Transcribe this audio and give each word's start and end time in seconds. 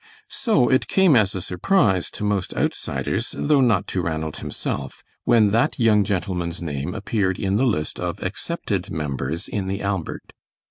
So 0.31 0.67
it 0.67 0.87
came 0.87 1.15
as 1.15 1.35
a 1.35 1.41
surprise 1.41 2.09
to 2.17 2.23
most 2.23 2.55
outsiders, 2.55 3.35
though 3.37 3.61
not 3.61 3.85
to 3.89 4.01
Ranald 4.01 4.37
himself, 4.37 5.03
when 5.25 5.51
that 5.51 5.77
young 5.79 6.03
gentleman's 6.03 6.59
name 6.59 6.95
appeared 6.95 7.37
in 7.37 7.57
the 7.57 7.67
list 7.67 7.99
of 7.99 8.19
accepted 8.23 8.89
members 8.89 9.47
in 9.47 9.67
the 9.67 9.83
Albert. 9.83 10.33